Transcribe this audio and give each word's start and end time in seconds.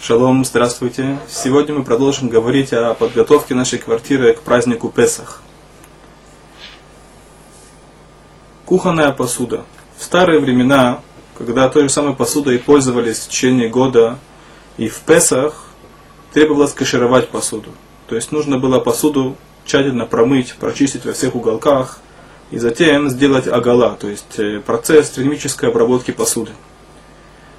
Шалом, 0.00 0.44
здравствуйте. 0.44 1.18
Сегодня 1.28 1.74
мы 1.74 1.82
продолжим 1.82 2.28
говорить 2.28 2.72
о 2.72 2.94
подготовке 2.94 3.56
нашей 3.56 3.80
квартиры 3.80 4.32
к 4.32 4.42
празднику 4.42 4.90
Песах. 4.90 5.42
Кухонная 8.64 9.10
посуда. 9.10 9.64
В 9.96 10.04
старые 10.04 10.38
времена, 10.38 11.00
когда 11.36 11.68
той 11.68 11.82
же 11.82 11.88
самой 11.88 12.14
посудой 12.14 12.60
пользовались 12.60 13.18
в 13.18 13.28
течение 13.28 13.68
года 13.68 14.20
и 14.76 14.88
в 14.88 15.00
Песах, 15.00 15.64
требовалось 16.32 16.72
кашировать 16.74 17.30
посуду. 17.30 17.70
То 18.06 18.14
есть 18.14 18.30
нужно 18.30 18.56
было 18.58 18.78
посуду 18.78 19.36
тщательно 19.64 20.06
промыть, 20.06 20.54
прочистить 20.60 21.04
во 21.06 21.12
всех 21.12 21.34
уголках 21.34 21.98
и 22.52 22.58
затем 22.58 23.10
сделать 23.10 23.48
агала, 23.48 23.96
то 24.00 24.08
есть 24.08 24.38
э, 24.38 24.60
процесс 24.60 25.10
термической 25.10 25.70
обработки 25.70 26.12
посуды. 26.12 26.52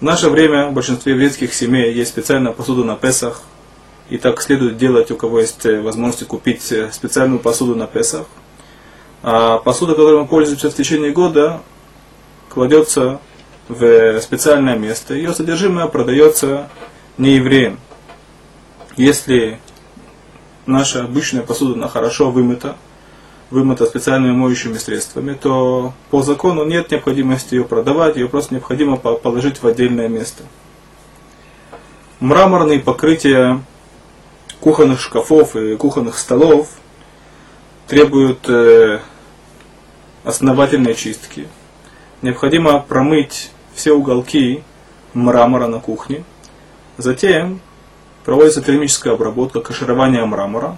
В 0.00 0.02
наше 0.02 0.30
время 0.30 0.68
в 0.68 0.72
большинстве 0.72 1.12
еврейских 1.12 1.52
семей 1.52 1.92
есть 1.92 2.10
специальная 2.10 2.52
посуда 2.52 2.84
на 2.84 2.96
Песах. 2.96 3.42
И 4.08 4.16
так 4.16 4.40
следует 4.40 4.78
делать, 4.78 5.10
у 5.10 5.16
кого 5.16 5.40
есть 5.40 5.66
э, 5.66 5.78
возможность 5.82 6.26
купить 6.26 6.72
э, 6.72 6.90
специальную 6.90 7.38
посуду 7.38 7.74
на 7.74 7.86
Песах. 7.86 8.26
А 9.22 9.58
посуда, 9.58 9.94
которой 9.94 10.22
мы 10.22 10.26
пользуемся 10.26 10.70
в 10.70 10.74
течение 10.74 11.10
года, 11.10 11.60
кладется 12.48 13.20
в 13.68 14.18
специальное 14.22 14.74
место. 14.74 15.12
Ее 15.12 15.34
содержимое 15.34 15.86
продается 15.86 16.70
не 17.18 17.34
евреям. 17.34 17.78
Если 18.96 19.60
наша 20.64 21.04
обычная 21.04 21.42
посуда 21.42 21.86
хорошо 21.88 22.30
вымыта, 22.30 22.76
вымыта 23.50 23.86
специальными 23.86 24.32
моющими 24.32 24.78
средствами, 24.78 25.34
то 25.34 25.92
по 26.10 26.22
закону 26.22 26.64
нет 26.64 26.90
необходимости 26.90 27.54
ее 27.54 27.64
продавать, 27.64 28.16
ее 28.16 28.28
просто 28.28 28.54
необходимо 28.54 28.96
положить 28.96 29.62
в 29.62 29.66
отдельное 29.66 30.08
место. 30.08 30.44
Мраморные 32.20 32.80
покрытия 32.80 33.60
кухонных 34.60 35.00
шкафов 35.00 35.56
и 35.56 35.76
кухонных 35.76 36.18
столов 36.18 36.68
требуют 37.88 38.48
э, 38.48 39.00
основательной 40.22 40.94
чистки. 40.94 41.48
Необходимо 42.22 42.78
промыть 42.80 43.50
все 43.74 43.92
уголки 43.92 44.62
мрамора 45.14 45.66
на 45.66 45.80
кухне. 45.80 46.24
Затем 46.98 47.60
проводится 48.24 48.62
термическая 48.62 49.14
обработка, 49.14 49.60
каширование 49.60 50.24
мрамора. 50.24 50.76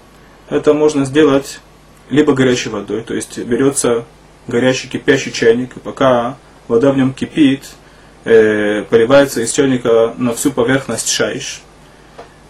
Это 0.49 0.73
можно 0.73 1.05
сделать 1.05 1.59
либо 2.09 2.33
горячей 2.33 2.69
водой, 2.69 3.01
то 3.01 3.13
есть 3.13 3.37
берется 3.39 4.05
горячий 4.47 4.87
кипящий 4.87 5.31
чайник, 5.31 5.77
и 5.77 5.79
пока 5.79 6.37
вода 6.67 6.91
в 6.91 6.97
нем 6.97 7.13
кипит, 7.13 7.69
э, 8.25 8.83
поливается 8.83 9.41
из 9.41 9.51
чайника 9.51 10.13
на 10.17 10.33
всю 10.33 10.51
поверхность 10.51 11.09
шайш. 11.09 11.61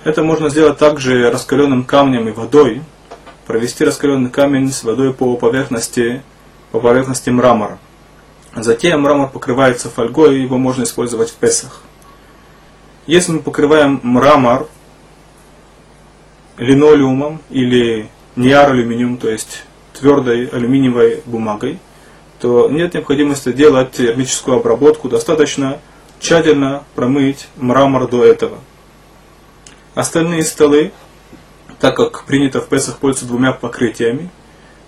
Это 0.03 0.23
можно 0.23 0.49
сделать 0.49 0.77
также 0.77 1.29
раскаленным 1.31 1.85
камнем 1.85 2.27
и 2.27 2.31
водой, 2.31 2.81
провести 3.45 3.85
раскаленный 3.85 4.29
камень 4.29 4.71
с 4.71 4.83
водой 4.83 5.13
по 5.13 5.37
поверхности, 5.37 6.21
по 6.71 6.79
поверхности 6.79 7.29
мрамора. 7.29 7.79
Затем 8.55 9.01
мрамор 9.01 9.29
покрывается 9.29 9.89
фольгой, 9.89 10.41
его 10.41 10.57
можно 10.57 10.83
использовать 10.83 11.31
в 11.31 11.35
Песах. 11.35 11.81
Если 13.07 13.31
мы 13.31 13.39
покрываем 13.39 13.99
мрамор 14.03 14.67
линолеумом 16.57 17.41
или 17.49 18.09
неар-алюминиум, 18.35 19.17
то 19.17 19.29
есть 19.29 19.63
твердой 19.93 20.47
алюминиевой 20.47 21.21
бумагой, 21.25 21.79
то 22.39 22.67
нет 22.69 22.93
необходимости 22.93 23.51
делать 23.51 23.91
термическую 23.91 24.57
обработку, 24.57 25.09
достаточно 25.09 25.79
тщательно 26.19 26.83
промыть 26.95 27.47
мрамор 27.57 28.09
до 28.09 28.23
этого. 28.23 28.59
Остальные 29.95 30.43
столы, 30.43 30.91
так 31.79 31.95
как 31.95 32.25
принято 32.25 32.59
в 32.59 32.67
Песах 32.67 32.97
пользоваться 32.97 33.27
двумя 33.27 33.51
покрытиями, 33.53 34.29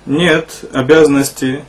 нет 0.06 0.66
обязанности 0.74 1.64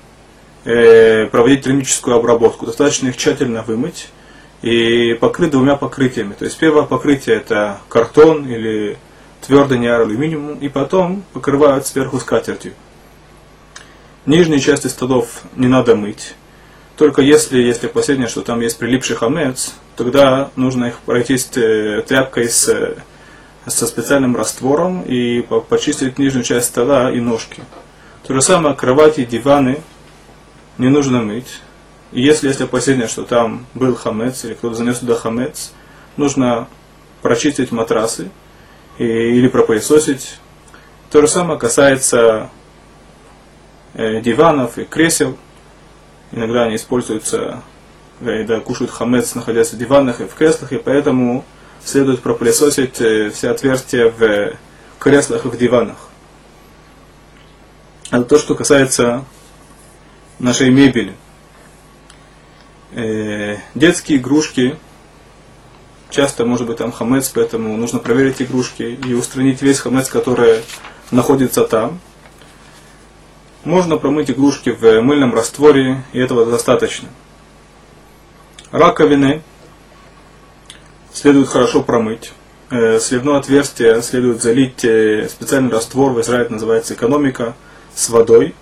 э, 0.64 1.26
проводить 1.26 1.64
термическую 1.64 2.16
обработку. 2.16 2.66
Достаточно 2.66 3.08
их 3.08 3.16
тщательно 3.16 3.62
вымыть 3.62 4.08
и 4.62 5.14
покрыть 5.20 5.50
двумя 5.50 5.76
покрытиями. 5.76 6.32
То 6.32 6.44
есть 6.44 6.58
первое 6.58 6.84
покрытие 6.84 7.36
это 7.36 7.78
картон 7.88 8.48
или 8.48 8.98
твердый 9.46 9.78
неалюминиум 9.78 10.58
и 10.58 10.68
потом 10.68 11.22
покрывают 11.32 11.86
сверху 11.86 12.18
скатертью. 12.18 12.72
Нижние 14.26 14.58
части 14.58 14.88
столов 14.88 15.42
не 15.54 15.68
надо 15.68 15.94
мыть. 15.94 16.34
Только 16.96 17.22
если 17.22 17.58
есть 17.58 17.84
опасение, 17.84 18.26
что 18.26 18.42
там 18.42 18.60
есть 18.60 18.78
прилипший 18.78 19.16
хамец, 19.16 19.74
тогда 19.96 20.50
нужно 20.56 20.86
их 20.86 20.98
пройтись 21.00 21.48
э, 21.56 22.02
тряпкой 22.06 22.48
с, 22.48 22.96
со 23.66 23.86
специальным 23.86 24.34
раствором 24.34 25.02
и 25.02 25.42
почистить 25.42 26.18
нижнюю 26.18 26.42
часть 26.42 26.66
стола 26.66 27.12
и 27.12 27.20
ножки. 27.20 27.62
То 28.26 28.34
же 28.34 28.40
самое 28.42 28.74
кровати, 28.74 29.24
диваны 29.24 29.80
не 30.78 30.88
нужно 30.88 31.22
мыть. 31.22 31.60
И 32.12 32.22
если 32.22 32.48
есть 32.48 32.60
опасение, 32.60 33.06
что 33.06 33.24
там 33.24 33.66
был 33.74 33.94
хамец 33.94 34.44
или 34.44 34.54
кто-то 34.54 34.74
занес 34.74 34.98
туда 34.98 35.14
хамец, 35.14 35.72
нужно 36.16 36.66
прочистить 37.22 37.72
матрасы, 37.72 38.30
и, 38.98 39.04
или 39.04 39.48
пропылесосить. 39.48 40.38
То 41.10 41.20
же 41.20 41.28
самое 41.28 41.58
касается 41.58 42.50
э, 43.94 44.20
диванов 44.20 44.78
и 44.78 44.84
кресел. 44.84 45.36
Иногда 46.32 46.64
они 46.64 46.76
используются, 46.76 47.62
когда 48.20 48.60
кушают 48.60 48.90
хамец, 48.90 49.34
находясь 49.34 49.72
в 49.72 49.78
диванах 49.78 50.20
и 50.20 50.24
в 50.24 50.34
креслах, 50.34 50.72
и 50.72 50.78
поэтому 50.78 51.44
следует 51.84 52.20
пропылесосить 52.20 53.00
э, 53.00 53.30
все 53.30 53.50
отверстия 53.50 54.10
в 54.10 54.56
креслах 54.98 55.44
и 55.44 55.48
в 55.48 55.56
диванах. 55.56 55.96
Это 58.10 58.24
то, 58.24 58.38
что 58.38 58.54
касается 58.54 59.24
нашей 60.38 60.70
мебели. 60.70 61.14
Э, 62.92 63.56
детские 63.74 64.18
игрушки 64.18 64.76
часто 66.16 66.46
может 66.46 66.66
быть 66.66 66.78
там 66.78 66.92
хамец, 66.92 67.28
поэтому 67.28 67.76
нужно 67.76 67.98
проверить 67.98 68.40
игрушки 68.40 68.82
и 68.82 69.12
устранить 69.12 69.60
весь 69.60 69.80
хамец, 69.80 70.08
который 70.08 70.62
находится 71.10 71.64
там. 71.64 72.00
Можно 73.64 73.98
промыть 73.98 74.30
игрушки 74.30 74.70
в 74.70 75.02
мыльном 75.02 75.34
растворе, 75.34 76.04
и 76.14 76.18
этого 76.18 76.46
достаточно. 76.46 77.08
Раковины 78.70 79.42
следует 81.12 81.48
хорошо 81.48 81.82
промыть. 81.82 82.32
Э, 82.70 82.98
сливное 82.98 83.36
отверстие 83.36 84.00
следует 84.00 84.40
залить 84.40 84.86
э, 84.86 85.28
специальный 85.28 85.70
раствор, 85.70 86.12
в 86.12 86.20
Израиле 86.22 86.48
называется 86.48 86.94
экономика, 86.94 87.54
с 87.94 88.08
водой. 88.08 88.54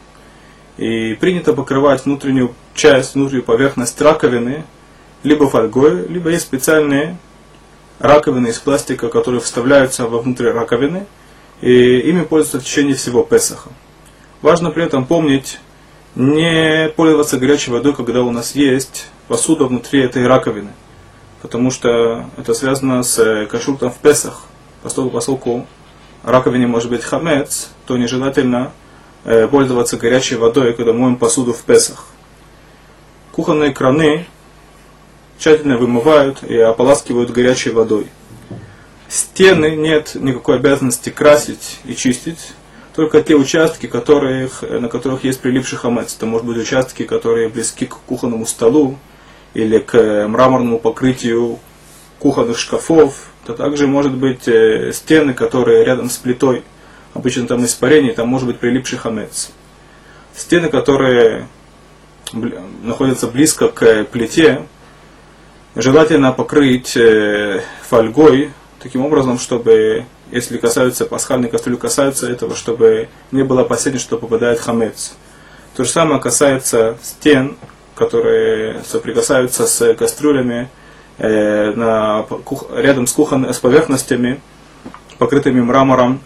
И 0.77 1.15
принято 1.15 1.53
покрывать 1.53 2.05
внутреннюю 2.05 2.53
часть, 2.75 3.15
внутреннюю 3.15 3.45
поверхность 3.45 4.01
раковины 4.01 4.65
либо 5.23 5.49
фольгой, 5.49 6.09
либо 6.09 6.31
есть 6.31 6.47
специальные 6.47 7.17
раковины 7.99 8.49
из 8.49 8.59
пластика, 8.59 9.09
которые 9.09 9.41
вставляются 9.41 10.07
вовнутрь 10.07 10.49
раковины, 10.49 11.07
и 11.61 11.99
ими 12.01 12.23
пользуются 12.23 12.61
в 12.61 12.65
течение 12.65 12.95
всего 12.95 13.23
Песаха. 13.23 13.71
Важно 14.43 14.71
при 14.71 14.85
этом 14.85 15.07
помнить, 15.07 15.59
не 16.15 16.91
пользоваться 16.97 17.39
горячей 17.39 17.71
водой, 17.71 17.95
когда 17.95 18.23
у 18.23 18.31
нас 18.31 18.55
есть 18.55 19.07
посуда 19.27 19.65
внутри 19.65 20.01
этой 20.01 20.27
раковины, 20.27 20.71
потому 21.43 21.71
что 21.71 22.29
это 22.37 22.55
связано 22.55 23.03
с 23.03 23.47
кашрутом 23.47 23.91
в 23.91 23.99
Песах, 23.99 24.43
поскольку, 24.83 25.11
поскольку 25.11 25.67
раковине 26.23 26.67
может 26.67 26.91
быть 26.91 27.03
хамец, 27.03 27.71
то 27.87 27.97
нежелательно 27.97 28.73
э, 29.25 29.49
пользоваться 29.49 29.97
горячей 29.97 30.37
водой, 30.37 30.75
когда 30.75 30.93
моем 30.93 31.17
посуду 31.17 31.53
в 31.53 31.63
Песах. 31.63 32.07
Кухонные 33.33 33.73
краны 33.73 34.27
тщательно 35.39 35.79
вымывают 35.79 36.43
и 36.43 36.57
ополаскивают 36.57 37.31
горячей 37.31 37.71
водой. 37.71 38.07
Стены 39.09 39.77
нет 39.77 40.15
никакой 40.15 40.57
обязанности 40.57 41.11
красить 41.11 41.79
и 41.85 41.95
чистить, 41.95 42.55
только 42.95 43.23
те 43.23 43.35
участки, 43.35 43.87
которых, 43.87 44.63
на 44.63 44.89
которых 44.89 45.25
есть 45.25 45.41
прилипший 45.41 45.79
хамец. 45.79 46.15
Это 46.17 46.27
может 46.27 46.47
быть 46.47 46.57
участки, 46.57 47.03
которые 47.03 47.49
близки 47.49 47.87
к 47.87 47.97
кухонному 48.07 48.47
столу 48.47 48.99
или 49.53 49.79
к 49.79 50.27
мраморному 50.29 50.79
покрытию 50.79 51.59
кухонных 52.19 52.59
шкафов. 52.59 53.27
Это 53.43 53.55
также 53.55 53.87
может 53.87 54.15
быть 54.15 54.49
э, 54.49 54.93
стены, 54.93 55.35
которые 55.35 55.85
рядом 55.85 56.09
с 56.09 56.17
плитой. 56.17 56.63
Обычно 57.13 57.47
там 57.47 57.65
испарение, 57.65 58.13
там 58.13 58.29
может 58.29 58.47
быть 58.47 58.59
прилипший 58.59 58.99
хамец. 58.99 59.51
Стены, 60.35 60.69
которые 60.69 61.47
находятся 62.83 63.27
близко 63.27 63.69
к 63.69 64.05
плите, 64.05 64.63
желательно 65.75 66.33
покрыть 66.33 66.97
э, 66.97 67.63
фольгой, 67.89 68.53
таким 68.81 69.05
образом, 69.05 69.39
чтобы, 69.39 70.05
если 70.31 70.59
касаются 70.59 71.07
пасхальной 71.07 71.49
кастрюли, 71.49 71.77
касаются 71.77 72.31
этого, 72.31 72.55
чтобы 72.55 73.09
не 73.33 73.43
было 73.43 73.63
опасения, 73.63 73.99
что 73.99 74.19
попадает 74.19 74.61
хамец. 74.61 75.15
То 75.77 75.85
же 75.85 75.91
самое 75.91 76.21
касается 76.21 76.97
стен, 77.03 77.57
которые 77.95 78.83
соприкасаются 78.85 79.67
с 79.67 79.95
кастрюлями 79.95 80.69
э, 81.19 81.73
на, 81.73 82.27
рядом 82.77 83.07
с, 83.07 83.13
кухон, 83.13 83.53
с 83.53 83.59
поверхностями, 83.59 84.41
покрытыми 85.19 85.61
мрамором, 85.61 86.21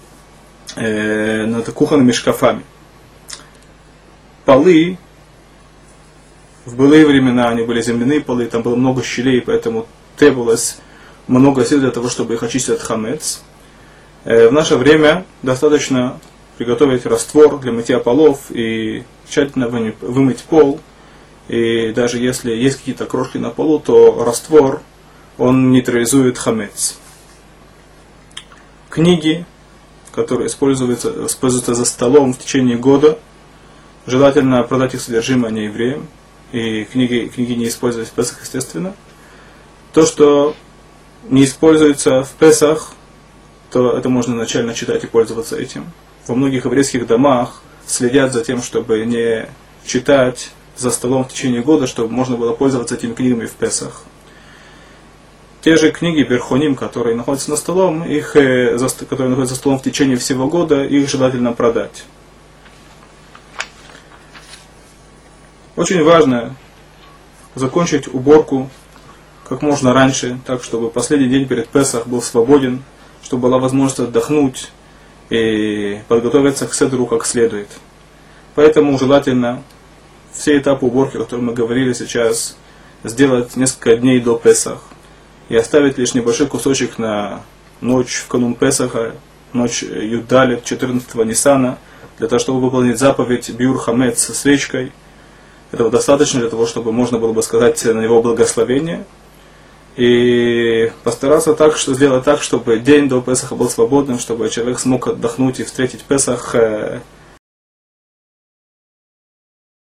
э, 0.77 1.47
над 1.47 1.71
кухонными 1.73 2.12
шкафами. 2.12 2.62
Полы 4.45 4.99
в 6.69 6.76
былые 6.76 7.06
времена 7.06 7.49
они 7.49 7.62
были 7.62 7.81
земляные 7.81 8.20
полы, 8.20 8.47
там 8.47 8.62
было 8.62 8.76
много 8.76 9.03
щелей, 9.03 9.41
поэтому 9.41 9.87
требовалось 10.17 10.79
много 11.26 11.65
сил 11.65 11.81
для 11.81 11.91
того, 11.91 12.09
чтобы 12.09 12.35
их 12.35 12.43
очистить 12.43 12.75
от 12.75 12.82
хамец. 12.82 13.43
Э, 14.25 14.49
в 14.49 14.53
наше 14.53 14.76
время 14.76 15.25
достаточно 15.43 16.20
приготовить 16.59 17.06
раствор 17.06 17.59
для 17.59 17.73
мытья 17.73 17.99
полов 17.99 18.50
и 18.50 19.05
тщательно 19.29 19.69
вымыть 19.69 20.41
пол. 20.41 20.81
И 21.49 21.93
даже 21.94 22.19
если 22.19 22.53
есть 22.53 22.79
какие-то 22.79 23.06
крошки 23.06 23.38
на 23.38 23.50
полу, 23.50 23.79
то 23.79 24.23
раствор, 24.25 24.82
он 25.38 25.71
нейтрализует 25.71 26.37
хамец. 26.37 26.99
Книги, 28.91 29.47
которые 30.12 30.49
используются, 30.49 31.26
используются 31.26 31.75
за 31.75 31.87
столом 31.87 32.35
в 32.35 32.38
течение 32.38 32.76
года, 32.76 33.19
желательно 34.06 34.62
продать 34.64 34.94
их 34.94 35.00
содержимое 35.00 35.50
не 35.50 35.64
евреям, 35.64 36.09
и 36.53 36.85
книги, 36.85 37.31
книги 37.35 37.53
не 37.53 37.69
использовать 37.69 38.09
в 38.09 38.12
Песах, 38.12 38.41
естественно. 38.43 38.95
То, 39.93 40.06
что 40.06 40.55
не 41.29 41.45
используется 41.45 42.25
в 42.25 42.31
Песах, 42.33 42.93
то 43.71 43.97
это 43.97 44.09
можно 44.09 44.35
начально 44.35 44.75
читать 44.75 45.05
и 45.05 45.06
пользоваться 45.06 45.56
этим. 45.56 45.85
Во 46.27 46.35
многих 46.35 46.65
еврейских 46.65 47.06
домах 47.06 47.62
следят 47.87 48.33
за 48.33 48.45
тем, 48.45 48.62
чтобы 48.62 49.05
не 49.05 49.47
читать 49.85 50.50
за 50.77 50.91
столом 50.91 51.25
в 51.25 51.29
течение 51.29 51.62
года, 51.62 51.87
чтобы 51.87 52.11
можно 52.11 52.37
было 52.37 52.53
пользоваться 52.53 52.95
этими 52.95 53.15
книгами 53.15 53.47
в 53.47 53.53
Песах. 53.53 54.03
Те 55.61 55.77
же 55.77 55.91
книги 55.91 56.23
Берхоним, 56.23 56.77
которые 56.77 57.17
находятся 57.17 57.50
на 57.50 57.56
столом, 57.56 58.05
их, 58.05 58.37
э, 58.37 58.79
которые 59.09 59.29
находятся 59.29 59.55
за 59.55 59.61
столом 59.61 59.79
в 59.79 59.83
течение 59.83 60.17
всего 60.17 60.49
года, 60.49 60.85
их 60.85 61.11
желательно 61.11 61.53
продать. 61.53 62.05
Очень 65.79 66.03
важно 66.03 66.57
закончить 67.55 68.13
уборку 68.13 68.69
как 69.49 69.63
можно 69.63 69.93
раньше, 69.93 70.41
так 70.45 70.65
чтобы 70.65 70.91
последний 70.91 71.29
день 71.29 71.47
перед 71.47 71.69
Песах 71.69 72.09
был 72.09 72.21
свободен, 72.21 72.83
чтобы 73.23 73.43
была 73.43 73.59
возможность 73.59 74.01
отдохнуть 74.01 74.73
и 75.31 76.01
подготовиться 76.09 76.67
к 76.67 76.75
седру 76.75 77.07
как 77.07 77.25
следует. 77.25 77.69
Поэтому 78.57 78.99
желательно 78.99 79.63
все 80.33 80.59
этапы 80.59 80.85
уборки, 80.85 81.17
о 81.17 81.21
которых 81.21 81.45
мы 81.45 81.55
говорили 81.55 81.93
сейчас, 81.93 82.57
сделать 83.05 83.55
несколько 83.55 83.97
дней 83.99 84.19
до 84.19 84.37
Песах 84.37 84.83
и 85.49 85.55
оставить 85.55 85.97
лишь 85.97 86.13
небольшой 86.13 86.49
кусочек 86.49 86.99
на 86.99 87.43
ночь 87.81 88.17
в 88.17 88.27
канун 88.27 88.57
Песаха, 88.57 89.15
ночь 89.53 89.85
Юдалит 89.85 90.65
14 90.65 91.15
Нисана, 91.25 91.79
для 92.19 92.27
того, 92.27 92.41
чтобы 92.41 92.61
выполнить 92.61 92.99
заповедь 92.99 93.51
Бюр 93.51 93.79
Хамец 93.79 94.19
со 94.19 94.35
свечкой– 94.35 94.91
этого 95.73 95.91
достаточно 95.91 96.41
для 96.41 96.50
того, 96.50 96.67
чтобы 96.67 96.93
можно 96.93 97.19
было 97.19 97.32
бы 97.32 97.43
сказать 97.43 97.85
на 97.85 98.00
него 98.00 98.23
благословение. 98.23 99.05
И 99.97 100.93
постараться 101.03 101.55
так, 101.55 101.76
что 101.76 101.94
сделать 101.94 102.25
так, 102.25 102.43
чтобы 102.43 102.79
день 102.79 103.09
до 103.09 103.20
Песаха 103.20 103.56
был 103.56 103.69
свободным, 103.69 104.20
чтобы 104.20 104.49
человек 104.49 104.79
смог 104.79 105.09
отдохнуть 105.09 105.59
и 105.59 105.65
встретить 105.65 106.05
Песах 106.05 106.55
э, 106.55 107.00